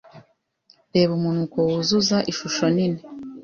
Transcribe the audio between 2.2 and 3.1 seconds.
ishusho nini